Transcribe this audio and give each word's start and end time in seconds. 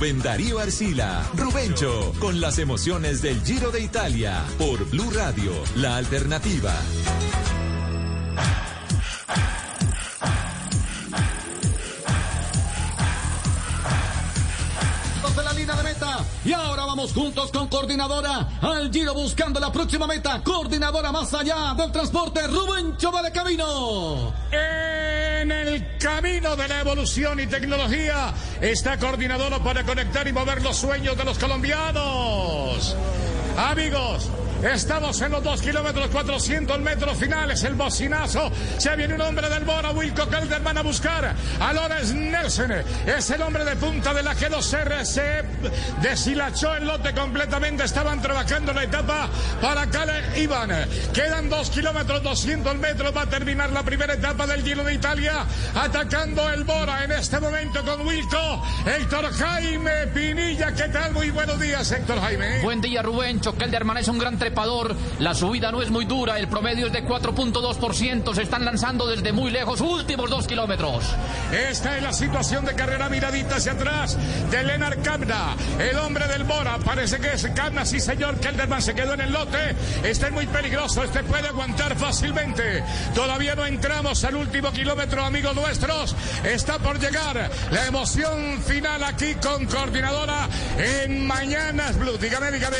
Rubén 0.00 0.22
Darío 0.22 0.58
Arcila, 0.58 1.28
Rubencho, 1.34 2.14
con 2.20 2.40
las 2.40 2.58
emociones 2.58 3.20
del 3.20 3.38
Giro 3.44 3.70
de 3.70 3.82
Italia, 3.82 4.42
por 4.56 4.82
Blue 4.88 5.10
Radio, 5.10 5.52
la 5.76 5.98
alternativa. 5.98 6.72
de 15.36 15.44
la 15.44 15.52
línea 15.52 15.76
de 15.76 15.82
meta. 15.82 16.24
Y 16.46 16.52
ahora 16.54 16.79
vamos 16.90 17.12
juntos 17.12 17.52
con 17.52 17.68
coordinadora 17.68 18.48
al 18.60 18.90
Giro 18.90 19.14
buscando 19.14 19.60
la 19.60 19.70
próxima 19.70 20.08
meta. 20.08 20.42
Coordinadora 20.42 21.12
más 21.12 21.32
allá 21.32 21.72
del 21.76 21.92
transporte, 21.92 22.44
Rubencho 22.48 23.12
Vale 23.12 23.30
Camino. 23.30 24.34
En 24.50 25.52
el 25.52 25.96
camino 25.98 26.56
de 26.56 26.66
la 26.66 26.80
evolución 26.80 27.38
y 27.38 27.46
tecnología 27.46 28.34
está 28.60 28.98
coordinadora 28.98 29.60
para 29.60 29.84
conectar 29.84 30.26
y 30.26 30.32
mover 30.32 30.62
los 30.62 30.78
sueños 30.78 31.16
de 31.16 31.22
los 31.22 31.38
colombianos. 31.38 32.96
Amigos, 33.56 34.28
Estamos 34.62 35.18
en 35.22 35.32
los 35.32 35.42
2 35.42 35.62
kilómetros 35.62 36.08
400 36.08 36.78
metros 36.80 37.16
finales. 37.16 37.64
El 37.64 37.74
bocinazo. 37.74 38.52
Se 38.76 38.94
viene 38.94 39.14
un 39.14 39.20
hombre 39.22 39.48
del 39.48 39.64
Bora. 39.64 39.90
Wilco 39.92 40.26
Calderman 40.28 40.76
a 40.76 40.82
buscar 40.82 41.34
a 41.60 41.72
Lorenz 41.72 42.12
Nelson. 42.12 42.72
Es 43.06 43.30
el 43.30 43.40
hombre 43.40 43.64
de 43.64 43.76
punta 43.76 44.12
de 44.12 44.22
la 44.22 44.34
G2R. 44.34 45.04
Se 45.04 45.42
deshilachó 46.02 46.76
el 46.76 46.86
lote 46.86 47.14
completamente. 47.14 47.84
Estaban 47.84 48.20
trabajando 48.20 48.74
la 48.74 48.84
etapa 48.84 49.30
para 49.62 49.86
Kale 49.86 50.38
Ivan. 50.38 50.70
Quedan 51.14 51.48
2 51.48 51.70
kilómetros 51.70 52.22
200 52.22 52.76
metros. 52.76 53.16
Va 53.16 53.22
a 53.22 53.26
terminar 53.26 53.70
la 53.72 53.82
primera 53.82 54.12
etapa 54.12 54.46
del 54.46 54.62
Giro 54.62 54.84
de 54.84 54.92
Italia. 54.92 55.46
Atacando 55.74 56.50
el 56.50 56.64
Bora 56.64 57.04
en 57.04 57.12
este 57.12 57.40
momento 57.40 57.82
con 57.82 58.06
Wilco. 58.06 58.62
Héctor 58.84 59.32
Jaime 59.32 60.06
Pinilla. 60.08 60.74
¿Qué 60.74 60.88
tal? 60.88 61.12
Muy 61.12 61.30
buenos 61.30 61.58
días, 61.58 61.90
Héctor 61.90 62.20
Jaime. 62.20 62.60
Buen 62.60 62.82
día, 62.82 63.00
Rubén. 63.00 63.40
Kelderman 63.40 63.96
es 63.96 64.08
un 64.08 64.18
gran 64.18 64.38
trepador. 64.50 64.96
La 65.20 65.34
subida 65.34 65.70
no 65.70 65.80
es 65.80 65.90
muy 65.90 66.04
dura, 66.04 66.38
el 66.38 66.48
promedio 66.48 66.86
es 66.86 66.92
de 66.92 67.04
4.2%. 67.04 68.34
Se 68.34 68.42
están 68.42 68.64
lanzando 68.64 69.06
desde 69.06 69.32
muy 69.32 69.50
lejos, 69.50 69.80
últimos 69.80 70.28
dos 70.28 70.46
kilómetros. 70.46 71.04
Esta 71.52 71.96
es 71.96 72.02
la 72.02 72.12
situación 72.12 72.64
de 72.64 72.74
carrera 72.74 73.08
miradita 73.08 73.56
hacia 73.56 73.72
atrás 73.72 74.18
de 74.50 74.62
Leonard 74.62 75.02
Kamna, 75.02 75.54
el 75.78 75.96
hombre 75.98 76.26
del 76.26 76.44
Bora. 76.44 76.78
Parece 76.78 77.18
que 77.18 77.32
es 77.34 77.46
Kamna, 77.54 77.86
sí 77.86 78.00
señor. 78.00 78.38
Kelderman 78.40 78.82
se 78.82 78.94
quedó 78.94 79.14
en 79.14 79.20
el 79.20 79.32
lote. 79.32 79.76
Este 80.02 80.26
es 80.26 80.32
muy 80.32 80.46
peligroso, 80.46 81.04
este 81.04 81.22
puede 81.22 81.48
aguantar 81.48 81.96
fácilmente. 81.96 82.82
Todavía 83.14 83.54
no 83.54 83.64
entramos 83.66 84.24
al 84.24 84.34
último 84.34 84.72
kilómetro, 84.72 85.24
amigos 85.24 85.54
nuestros. 85.54 86.16
Está 86.44 86.78
por 86.78 86.98
llegar 86.98 87.50
la 87.70 87.86
emoción 87.86 88.60
final 88.62 89.04
aquí 89.04 89.34
con 89.34 89.66
coordinadora 89.66 90.48
en 90.78 91.26
Mañanas 91.26 91.96
Blue. 91.98 92.18
Dígame, 92.18 92.50
dígame, 92.50 92.76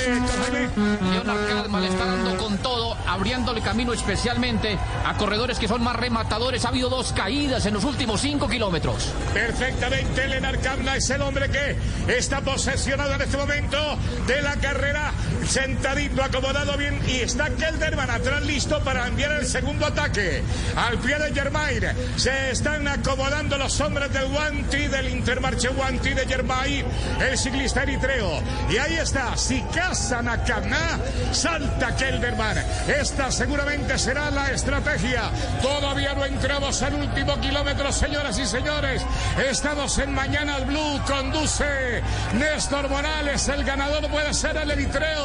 Leonard 1.61 1.73
Kalman 1.73 1.85
está 1.85 2.05
dando 2.07 2.37
con 2.39 2.59
todo, 2.59 2.97
abriéndole 3.07 3.61
camino 3.61 3.93
especialmente 3.93 4.79
a 5.05 5.15
corredores 5.17 5.59
que 5.59 5.69
son 5.69 5.83
más 5.83 5.97
rematadores. 5.97 6.65
Ha 6.65 6.69
habido 6.69 6.89
dos 6.89 7.13
caídas 7.13 7.67
en 7.67 7.75
los 7.75 7.85
últimos 7.85 8.21
cinco 8.21 8.49
kilómetros. 8.49 9.13
Perfectamente, 9.35 10.29
Leonard 10.29 10.61
Kamna 10.61 10.97
es 10.97 11.11
el 11.11 11.21
hombre 11.23 11.51
que 11.51 11.77
está 12.17 12.41
posesionado 12.41 13.15
en 13.15 13.23
este 13.23 13.37
momento 13.37 13.99
de 14.27 14.43
la 14.43 14.57
carrera, 14.57 15.13
sentadito, 15.47 16.23
acomodado 16.23 16.77
bien, 16.77 17.01
y 17.07 17.21
está 17.21 17.51
Kelderman 17.51 18.11
atrás 18.11 18.43
listo 18.43 18.81
para 18.81 19.07
enviar 19.07 19.33
el 19.33 19.47
segundo 19.47 19.87
ataque. 19.87 20.43
Al 20.77 20.99
pie 20.99 21.19
de 21.19 21.33
Germain 21.33 21.83
se 22.17 22.51
están 22.51 22.87
acomodando 22.89 23.57
los 23.59 23.81
hombres 23.81 24.13
del 24.13 24.29
Guanti, 24.29 24.89
del 24.89 25.09
Intermarché 25.09 25.69
Guanti 25.69 26.15
de 26.15 26.27
Germain, 26.27 26.85
el 27.21 27.39
ciclista 27.39 27.83
eritreo. 27.83 28.43
Y 28.71 28.79
ahí 28.79 28.95
está, 28.95 29.37
si 29.37 29.61
casan 29.75 30.29
a 30.29 30.43
Kamna, 30.45 30.99
salta 31.33 31.97
Kelderman. 31.97 32.59
Esta 32.89 33.31
seguramente 33.31 33.99
será 33.99 34.31
la 34.31 34.51
estrategia. 34.51 35.31
Todavía 35.63 36.15
no 36.15 36.25
entramos 36.25 36.83
al 36.83 36.95
último 36.95 37.41
kilómetro, 37.41 37.93
señoras 37.93 38.39
y 38.39 38.47
señores. 38.47 39.03
Estamos 39.49 39.99
en 39.99 40.13
Mañana 40.15 40.59
Blue. 40.61 41.01
Conduce 41.07 42.03
Néstor 42.35 42.89
Morales. 42.89 43.49
El 43.49 43.65
ganador 43.65 44.09
puede 44.09 44.33
ser 44.35 44.57
el 44.57 44.71
eritreo, 44.71 45.20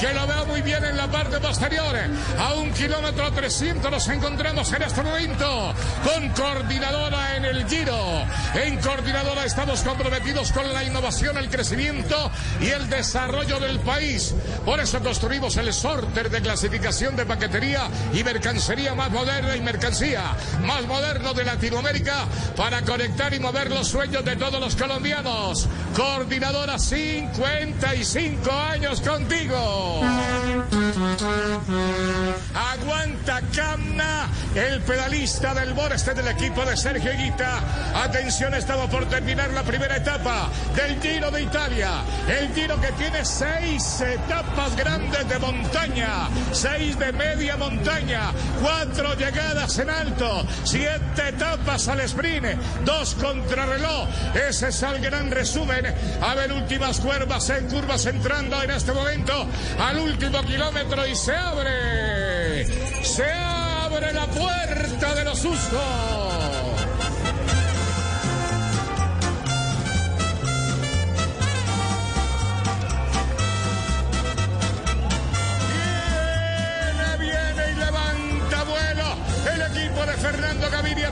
que 0.00 0.12
lo 0.12 0.26
veo 0.26 0.46
muy 0.46 0.62
bien 0.62 0.84
en 0.84 0.96
la 0.96 1.06
parte 1.08 1.38
posterior. 1.40 1.96
A 2.38 2.54
un 2.54 2.72
kilómetro 2.72 3.32
300 3.32 3.90
nos 3.90 4.08
encontramos 4.08 4.72
en 4.72 4.82
este 4.82 5.02
momento 5.02 5.74
con 6.04 6.28
coordinadora 6.30 7.36
en 7.36 7.44
el 7.44 7.68
Giro. 7.68 8.24
En 8.54 8.78
coordinadora 8.80 9.44
estamos 9.44 9.82
comprometidos 9.82 10.52
con 10.52 10.72
la 10.72 10.84
innovación, 10.84 11.36
el 11.38 11.48
crecimiento 11.48 12.30
y 12.60 12.68
el 12.68 12.88
desarrollo 12.88 13.60
del 13.60 13.80
país. 13.80 14.34
Por 14.64 14.80
eso 14.80 15.00
construimos 15.00 15.56
el 15.56 15.72
sorter 15.72 16.30
de 16.30 16.40
clasificación 16.40 17.16
de 17.16 17.26
paquetería 17.26 17.88
y 18.12 18.24
mercancía 18.24 18.94
más 18.94 19.10
moderna 19.10 19.56
y 19.56 19.60
mercancía 19.60 20.22
más 20.62 20.86
moderno 20.86 21.34
de 21.34 21.44
Latinoamérica 21.44 22.26
para 22.56 22.82
conectar 22.82 23.32
y 23.34 23.40
mover 23.40 23.70
los 23.70 23.88
sueños 23.88 24.24
de 24.24 24.36
todos 24.36 24.60
los 24.60 24.76
colombianos. 24.76 25.68
Coordinadora 25.96 26.78
55 26.78 28.50
años 28.50 29.00
contigo. 29.00 29.33
Aguanta 29.34 30.14
El 34.54 34.80
pedalista 34.82 35.54
del 35.54 35.72
Boreste 35.72 36.12
del 36.12 36.28
equipo 36.28 36.62
de 36.64 36.76
Sergio 36.76 37.10
Higuita. 37.10 37.60
Atención, 37.94 38.52
estamos 38.52 38.90
por 38.90 39.06
terminar 39.06 39.50
la 39.50 39.62
primera 39.62 39.96
etapa 39.96 40.50
del 40.76 41.00
Giro 41.00 41.30
de 41.30 41.42
Italia. 41.42 42.02
El 42.28 42.52
Giro 42.54 42.78
que 42.80 42.92
tiene 42.92 43.24
seis 43.24 44.00
etapas 44.02 44.76
grandes 44.76 45.26
de 45.26 45.38
montaña, 45.38 46.28
seis 46.52 46.98
de 46.98 47.12
media 47.12 47.56
montaña, 47.56 48.30
cuatro 48.60 49.14
llegadas 49.14 49.78
en 49.78 49.88
alto, 49.88 50.46
siete 50.64 51.28
etapas 51.30 51.88
al 51.88 52.00
sprint, 52.00 52.60
dos 52.84 53.14
contrarreloj. 53.14 54.08
Ese 54.34 54.68
es 54.68 54.82
el 54.82 55.00
gran 55.00 55.30
resumen. 55.30 55.86
A 56.20 56.34
ver, 56.34 56.52
últimas 56.52 57.00
curvas 57.00 57.48
en 57.50 57.68
curvas 57.68 58.04
entrando 58.04 58.62
en 58.62 58.70
este 58.70 58.92
momento 58.92 59.46
al 59.80 59.98
último 59.98 60.42
kilómetro 60.42 61.06
y 61.06 61.16
se 61.16 61.34
abre. 61.34 62.13
Se 63.04 63.22
abre 63.22 64.12
la 64.14 64.26
puerta 64.26 65.14
de 65.14 65.24
los 65.24 65.38
sustos. 65.38 66.33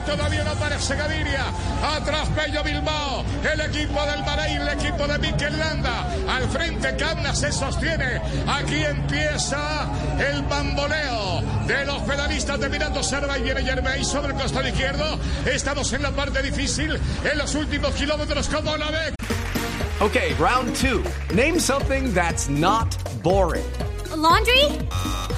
Todavía 0.03 0.43
no 0.43 0.51
aparece 0.51 0.95
Gaviria. 0.95 1.45
Atrás 1.95 2.27
Pello 2.35 2.63
Bilbao. 2.63 3.23
El 3.51 3.61
equipo 3.61 4.05
del 4.05 4.23
Bahrein, 4.23 4.61
el 4.61 4.69
equipo 4.69 5.07
de 5.07 5.17
Mikel 5.19 5.57
Landa. 5.57 6.07
Al 6.29 6.49
frente 6.49 6.95
Camna 6.95 7.33
se 7.35 7.51
sostiene. 7.51 8.21
Aquí 8.47 8.83
empieza 8.83 9.87
el 10.19 10.41
bamboleo 10.43 11.41
de 11.67 11.85
los 11.85 12.01
pedalistas 12.03 12.59
de 12.59 12.69
Mirando 12.69 13.03
Serva 13.03 13.37
y 13.37 13.43
viene 13.43 13.63
Gervais 13.63 14.07
sobre 14.07 14.33
el 14.33 14.39
costado 14.39 14.67
izquierdo. 14.67 15.19
Estamos 15.45 15.91
en 15.93 16.03
la 16.03 16.11
parte 16.11 16.41
difícil. 16.41 16.99
En 17.23 17.37
los 17.37 17.55
últimos 17.55 17.93
kilómetros 17.95 18.47
como 18.47 18.75
la 18.77 18.91
ve. 18.91 19.13
Okay, 19.99 20.33
round 20.33 20.75
two. 20.75 21.03
Name 21.33 21.59
something 21.59 22.13
that's 22.13 22.49
not 22.49 22.97
boring. 23.21 23.63
A 24.11 24.17
laundry? 24.17 24.65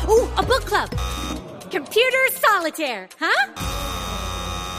Ooh, 0.08 0.28
a 0.38 0.44
book 0.44 0.66
club. 0.66 0.90
Computer 1.70 2.30
solitaire, 2.42 3.08
huh? 3.20 3.75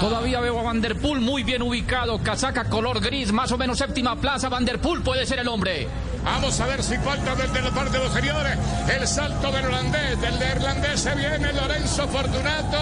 Todavía 0.00 0.40
veo 0.40 0.58
a 0.58 0.62
Vanderpool 0.62 1.20
muy 1.20 1.42
bien 1.42 1.62
ubicado, 1.62 2.20
casaca 2.22 2.64
color 2.64 3.00
gris, 3.00 3.32
más 3.32 3.52
o 3.52 3.58
menos 3.58 3.78
séptima 3.78 4.16
plaza. 4.16 4.48
Vanderpool 4.48 5.02
puede 5.02 5.26
ser 5.26 5.38
el 5.38 5.48
hombre. 5.48 5.88
Vamos 6.24 6.58
a 6.60 6.66
ver 6.66 6.82
si 6.82 6.96
falta 6.98 7.34
desde 7.36 7.62
la 7.62 7.70
parte 7.70 7.98
posterior 7.98 8.46
el 8.88 9.06
salto 9.06 9.50
del 9.52 9.66
holandés. 9.66 10.20
Del 10.20 10.38
neerlandés 10.38 11.00
se 11.00 11.14
viene 11.14 11.52
Lorenzo 11.52 12.08
Fortunato. 12.08 12.78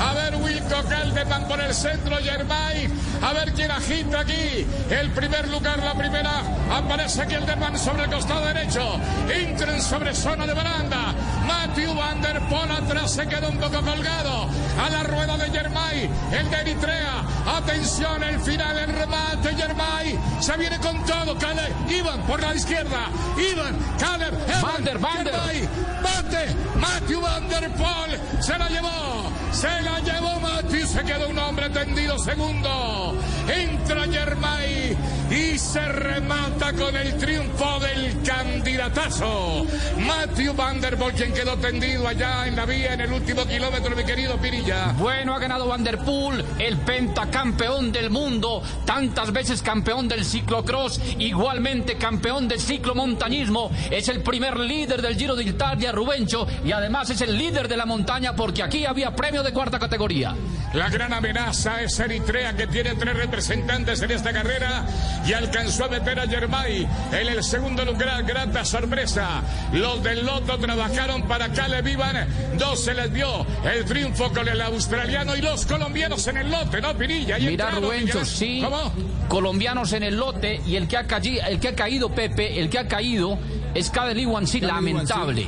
A 0.00 0.12
ver 0.14 0.36
Wilco 0.36 0.82
Caldeman 0.88 1.48
por 1.48 1.60
el 1.60 1.72
centro, 1.74 2.16
Germay. 2.16 2.88
A 3.22 3.32
ver 3.32 3.52
quién 3.52 3.70
agita 3.70 4.20
aquí. 4.20 4.66
El 4.90 5.10
primer 5.12 5.48
lugar, 5.48 5.82
la 5.82 5.94
primera. 5.94 6.42
Aparece 6.72 7.22
aquí 7.22 7.34
el 7.34 7.46
Derman 7.46 7.78
sobre 7.78 8.04
el 8.04 8.10
costado 8.10 8.44
derecho. 8.46 9.00
Entren 9.32 9.80
sobre 9.80 10.14
zona 10.14 10.46
de 10.46 10.54
baranda. 10.54 11.14
Matthew 11.46 11.94
Van 11.94 12.20
Der 12.20 12.40
Poel 12.48 12.70
atrás 12.70 13.12
se 13.12 13.26
queda 13.26 13.48
un 13.48 13.58
poco 13.58 13.80
colgado. 13.82 14.48
A 14.78 14.90
la 14.90 15.02
rueda 15.02 15.36
de 15.36 15.50
Germay. 15.50 16.10
El 16.32 16.50
de 16.50 16.60
Eritrea. 16.60 17.24
Atención, 17.46 18.22
el 18.22 18.40
final, 18.40 18.78
el 18.78 18.92
remate. 18.92 19.54
Germay 19.54 20.18
se 20.40 20.56
viene 20.56 20.78
con 20.78 21.04
todo. 21.04 21.36
Caleb, 21.38 21.72
Ivan 21.88 22.20
por 22.22 22.40
la 22.40 22.54
izquierda. 22.54 23.08
Ivan, 23.36 23.76
Caleb, 23.98 24.34
Evan, 24.48 24.62
Van 24.62 24.84
der, 24.84 24.98
Van 24.98 25.24
der. 25.24 25.34
Germay, 25.34 25.68
bate. 26.02 26.56
Matthew 26.76 27.20
Van 27.20 27.48
Der 27.48 27.70
Poel 27.74 28.20
se 28.40 28.58
la 28.58 28.68
llevó. 28.68 29.30
Se 29.52 29.82
la 29.82 30.00
llevó 30.00 30.40
Matthew. 30.40 30.86
Se 30.86 31.02
quedó 31.04 31.28
un 31.28 31.38
hombre 31.38 31.70
tendido 31.70 32.18
segundo. 32.18 33.14
Entra 33.48 34.04
Germay 34.04 34.96
y 35.34 35.58
se 35.58 35.80
remata 35.80 36.72
con 36.72 36.94
el 36.96 37.16
triunfo 37.16 37.80
del 37.80 38.22
candidatazo. 38.22 39.66
Matthew 39.98 40.54
Van 40.54 40.80
Der 40.80 40.96
Poel, 40.96 41.14
quien 41.14 41.32
quedó 41.32 41.56
tendido 41.56 42.06
allá 42.06 42.46
en 42.46 42.54
la 42.54 42.64
vía 42.64 42.94
en 42.94 43.00
el 43.00 43.12
último 43.12 43.44
kilómetro, 43.44 43.96
mi 43.96 44.04
querido 44.04 44.36
Pirilla. 44.38 44.92
Bueno, 44.98 45.34
ha 45.34 45.38
ganado 45.40 45.66
Vanderpool, 45.66 46.44
el 46.58 46.76
pentacampeón 46.78 47.90
del 47.90 48.10
mundo, 48.10 48.62
tantas 48.84 49.32
veces 49.32 49.62
campeón 49.62 50.06
del 50.06 50.24
ciclocross, 50.24 51.00
igualmente 51.18 51.96
campeón 51.96 52.46
del 52.46 52.60
ciclomontañismo. 52.60 53.70
Es 53.90 54.08
el 54.08 54.22
primer 54.22 54.58
líder 54.58 55.02
del 55.02 55.16
Giro 55.16 55.34
de 55.34 55.44
Italia, 55.44 55.90
Rubencho, 55.90 56.46
y 56.64 56.72
además 56.72 57.10
es 57.10 57.20
el 57.22 57.36
líder 57.36 57.66
de 57.66 57.76
la 57.76 57.86
montaña 57.86 58.36
porque 58.36 58.62
aquí 58.62 58.86
había 58.86 59.16
premio 59.16 59.42
de 59.42 59.52
cuarta 59.52 59.78
categoría. 59.78 60.34
La 60.74 60.88
gran 60.90 61.12
amenaza 61.12 61.82
es 61.82 61.98
Eritrea, 62.00 62.56
que 62.56 62.66
tiene 62.66 62.94
tres 62.94 63.16
representantes 63.16 64.02
en 64.02 64.10
esta 64.10 64.32
carrera 64.32 64.84
y 65.26 65.32
alcanzó 65.32 65.84
a 65.84 65.88
meter 65.88 66.18
a 66.20 66.26
Germay 66.26 66.86
en 67.12 67.28
el 67.28 67.42
segundo 67.42 67.84
lugar. 67.84 68.22
Grata 68.24 68.64
sorpresa. 68.64 69.42
Los 69.72 70.02
del 70.02 70.24
Loto 70.24 70.58
trabajaron 70.58 71.22
para 71.26 71.48
Caleb 71.52 71.86
Ivan. 71.88 72.26
Dos 72.58 72.84
se 72.84 72.94
les 72.94 73.12
dio 73.12 73.46
el 73.64 73.84
triunfo 73.84 74.30
con 74.32 74.46
el 74.48 74.60
australiano 74.60 75.36
y 75.36 75.40
los 75.40 75.64
colombianos 75.66 76.26
en 76.28 76.36
el 76.38 76.50
lote, 76.50 76.80
¿no, 76.80 76.94
Pirilla? 76.96 77.38
Y 77.38 77.46
Mira, 77.46 77.70
Rubencho, 77.70 78.24
sí. 78.24 78.60
¿Cómo? 78.62 78.92
Colombianos 79.28 79.92
en 79.92 80.02
el 80.02 80.16
lote 80.16 80.60
y 80.66 80.76
el 80.76 80.86
que 80.88 80.96
ha, 80.96 81.06
calli- 81.06 81.40
el 81.46 81.58
que 81.58 81.68
ha 81.68 81.74
caído, 81.74 82.10
Pepe, 82.14 82.60
el 82.60 82.68
que 82.70 82.78
ha 82.78 82.86
caído 82.88 83.38
es 83.74 83.90
Cadel 83.90 84.20
Iwan, 84.20 84.46
sí, 84.46 84.60
lamentable. 84.60 85.46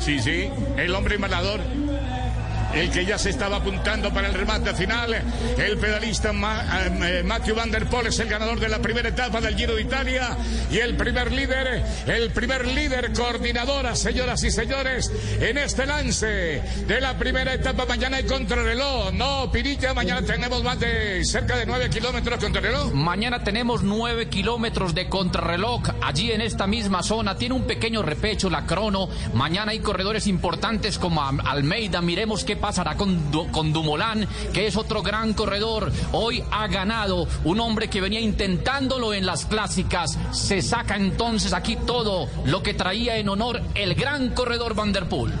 Sí, 0.00 0.18
sí, 0.18 0.48
el 0.76 0.94
hombre 0.94 1.18
malador. 1.18 1.60
El 2.74 2.90
que 2.90 3.04
ya 3.06 3.16
se 3.18 3.30
estaba 3.30 3.56
apuntando 3.58 4.12
para 4.12 4.26
el 4.28 4.34
remate 4.34 4.74
final, 4.74 5.14
el 5.56 5.78
pedalista 5.78 6.32
Ma- 6.32 6.64
eh, 7.08 7.22
Matthew 7.24 7.54
Van 7.54 7.70
Der 7.70 7.86
Poel 7.86 8.08
es 8.08 8.18
el 8.18 8.28
ganador 8.28 8.58
de 8.58 8.68
la 8.68 8.80
primera 8.80 9.08
etapa 9.08 9.40
del 9.40 9.56
Giro 9.56 9.76
de 9.76 9.82
Italia 9.82 10.36
y 10.70 10.78
el 10.78 10.96
primer 10.96 11.30
líder, 11.30 11.84
el 12.06 12.30
primer 12.32 12.66
líder 12.66 13.12
coordinadora, 13.12 13.94
señoras 13.94 14.42
y 14.42 14.50
señores, 14.50 15.12
en 15.40 15.56
este 15.58 15.86
lance 15.86 16.26
de 16.86 17.00
la 17.00 17.16
primera 17.16 17.54
etapa. 17.54 17.86
Mañana 17.86 18.16
hay 18.16 18.24
contrarreloj, 18.24 19.12
no, 19.12 19.50
Pirilla, 19.52 19.94
mañana 19.94 20.22
tenemos 20.26 20.62
más 20.64 20.80
de 20.80 21.24
cerca 21.24 21.56
de 21.56 21.66
9 21.66 21.88
kilómetros 21.90 22.40
contrarreloj. 22.42 22.92
Mañana 22.92 23.44
tenemos 23.44 23.82
nueve 23.84 24.28
kilómetros 24.28 24.94
de 24.94 25.08
contrarreloj 25.08 25.82
allí 26.02 26.32
en 26.32 26.40
esta 26.40 26.66
misma 26.66 27.02
zona. 27.04 27.36
Tiene 27.36 27.54
un 27.54 27.62
pequeño 27.66 28.02
repecho 28.02 28.50
la 28.50 28.66
crono. 28.66 29.08
Mañana 29.32 29.70
hay 29.72 29.78
corredores 29.78 30.26
importantes 30.26 30.98
como 30.98 31.22
Almeida. 31.22 32.00
Miremos 32.00 32.44
qué 32.44 32.56
pasará 32.64 32.96
con, 32.96 33.30
Du- 33.30 33.50
con 33.50 33.74
Dumoulin, 33.74 34.26
que 34.54 34.66
es 34.66 34.74
otro 34.78 35.02
gran 35.02 35.34
corredor. 35.34 35.92
Hoy 36.12 36.42
ha 36.50 36.66
ganado 36.66 37.28
un 37.44 37.60
hombre 37.60 37.90
que 37.90 38.00
venía 38.00 38.20
intentándolo 38.20 39.12
en 39.12 39.26
las 39.26 39.44
clásicas. 39.44 40.18
Se 40.30 40.62
saca 40.62 40.96
entonces 40.96 41.52
aquí 41.52 41.76
todo 41.76 42.26
lo 42.46 42.62
que 42.62 42.72
traía 42.72 43.18
en 43.18 43.28
honor 43.28 43.60
el 43.74 43.94
gran 43.94 44.30
corredor 44.30 44.74
Van 44.74 44.94
Der 44.94 45.06
Poel. 45.10 45.34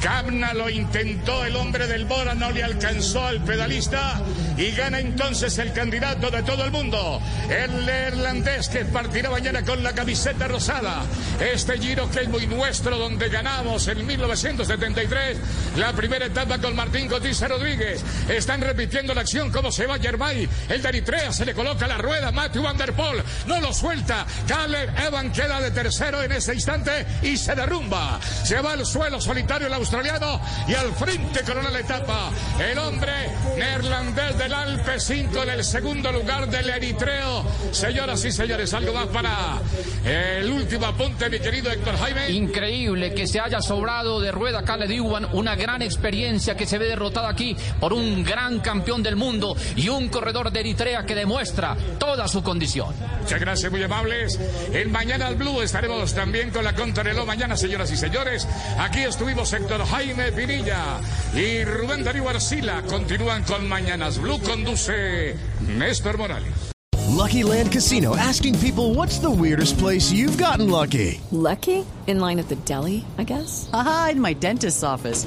Camna 0.00 0.54
lo 0.54 0.70
intentó, 0.70 1.44
el 1.44 1.56
hombre 1.56 1.86
del 1.86 2.06
Bora 2.06 2.34
no 2.34 2.50
le 2.50 2.62
alcanzó 2.62 3.26
al 3.26 3.42
pedalista 3.44 4.22
y 4.56 4.70
gana 4.70 4.98
entonces 4.98 5.58
el 5.58 5.72
candidato 5.72 6.30
de 6.30 6.42
todo 6.42 6.64
el 6.64 6.70
mundo, 6.70 7.20
el 7.50 7.84
neerlandés 7.84 8.68
que 8.68 8.84
partirá 8.86 9.30
mañana 9.30 9.62
con 9.62 9.82
la 9.82 9.92
camiseta 9.92 10.48
rosada. 10.48 11.02
Este 11.40 11.78
giro 11.78 12.10
que 12.10 12.20
es 12.20 12.28
muy 12.28 12.46
nuestro, 12.46 12.96
donde 12.96 13.28
ganamos 13.28 13.88
en 13.88 14.06
1973 14.06 15.38
la 15.76 15.92
primera 15.92 16.26
etapa 16.26 16.58
con 16.58 16.74
Martín 16.74 17.08
Cotiza 17.08 17.48
Rodríguez. 17.48 18.02
Están 18.28 18.62
repitiendo 18.62 19.12
la 19.14 19.20
acción, 19.20 19.50
cómo 19.50 19.70
se 19.70 19.86
va 19.86 19.98
Germay. 19.98 20.48
El 20.68 20.82
de 20.82 20.88
Eritrea 20.88 21.32
se 21.32 21.44
le 21.44 21.54
coloca 21.54 21.86
la 21.86 21.98
rueda, 21.98 22.32
Matthew 22.32 22.62
Van 22.62 22.76
Der 22.76 22.92
Poel 22.94 23.22
no 23.46 23.60
lo 23.60 23.72
suelta. 23.72 24.26
Caleb 24.46 24.90
Evan 25.06 25.32
queda 25.32 25.60
de 25.60 25.70
tercero 25.70 26.22
en 26.22 26.32
ese 26.32 26.54
instante 26.54 27.06
y 27.22 27.36
se 27.36 27.54
derrumba. 27.54 28.20
Se 28.44 28.60
va 28.60 28.72
al 28.72 28.86
suelo 28.86 29.20
solitario 29.20 29.68
australiano 29.90 30.40
y 30.68 30.74
al 30.74 30.92
frente 30.92 31.42
corona 31.42 31.68
la 31.68 31.80
etapa. 31.80 32.30
El 32.60 32.78
hombre 32.78 33.10
neerlandés 33.58 34.38
del 34.38 34.54
Alpe 34.54 35.00
5 35.00 35.42
en 35.42 35.48
el 35.50 35.64
segundo 35.64 36.12
lugar 36.12 36.48
del 36.48 36.70
Eritreo. 36.70 37.44
Señoras 37.72 38.24
y 38.24 38.30
señores, 38.30 38.72
algo 38.72 38.92
más 38.92 39.08
para 39.08 39.58
el 40.04 40.48
último 40.48 40.86
apunte, 40.86 41.28
mi 41.28 41.40
querido 41.40 41.72
Héctor 41.72 41.96
Jaime. 41.96 42.30
Increíble 42.30 43.12
que 43.14 43.26
se 43.26 43.40
haya 43.40 43.60
sobrado 43.60 44.20
de 44.20 44.30
rueda 44.30 44.62
Caleb 44.62 44.92
Ewan, 44.92 45.26
una 45.32 45.56
gran 45.56 45.82
experiencia 45.82 46.56
que 46.56 46.66
se 46.66 46.78
ve 46.78 46.86
derrotada 46.86 47.28
aquí 47.28 47.56
por 47.80 47.92
un 47.92 48.22
gran 48.22 48.60
campeón 48.60 49.02
del 49.02 49.16
mundo 49.16 49.56
y 49.74 49.88
un 49.88 50.08
corredor 50.08 50.52
de 50.52 50.60
Eritrea 50.60 51.04
que 51.04 51.16
demuestra 51.16 51.76
toda 51.98 52.28
su 52.28 52.44
condición. 52.44 52.94
Muchas 53.22 53.40
gracias, 53.40 53.72
muy 53.72 53.82
amables. 53.82 54.38
En 54.72 54.92
Mañana 54.92 55.26
al 55.26 55.34
Blue 55.34 55.62
estaremos 55.62 56.14
también 56.14 56.50
con 56.50 56.62
la 56.62 56.74
Contrarreloj 56.74 57.26
mañana, 57.26 57.56
señoras 57.56 57.90
y 57.90 57.96
señores. 57.96 58.46
Aquí 58.78 59.00
estuvimos 59.00 59.52
Héctor 59.52 59.79
Jaime 59.86 60.32
Pinilla 60.32 61.00
y 61.34 61.64
Rubén 61.64 62.04
Darío 62.04 62.28
Arcila. 62.28 62.82
Continúan 62.82 63.44
con 63.44 63.68
Mañanas 63.68 64.18
Blue. 64.18 64.38
Conduce 64.40 65.36
Néstor 65.66 66.18
Morales. 66.18 66.70
Lucky 67.08 67.42
Land 67.42 67.72
Casino 67.72 68.16
asking 68.16 68.58
people 68.60 68.94
what's 68.94 69.18
the 69.18 69.30
weirdest 69.30 69.78
place 69.78 70.10
you've 70.12 70.38
gotten 70.38 70.70
lucky? 70.70 71.20
Lucky? 71.30 71.84
In 72.06 72.18
line 72.20 72.38
at 72.38 72.48
the 72.48 72.56
deli, 72.64 73.04
I 73.18 73.24
guess? 73.24 73.68
Aha, 73.72 74.10
in 74.12 74.20
my 74.20 74.32
dentist's 74.32 74.82
office. 74.82 75.26